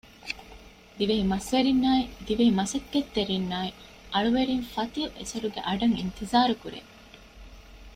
ދިވެހި 0.97 1.23
މަސްވެރިންނާއި 1.31 2.03
ދިވެހި 2.25 2.51
މަސައްކަތްތެރިންނާއި 2.59 3.71
އަޅުވެރިން 4.13 4.65
ފަތިހު 4.73 5.09
އެސޮރުގެ 5.17 5.61
އަޑަށް 5.67 5.95
އިންތިޒާރު 5.99 6.55
ކުރޭ 6.61 6.79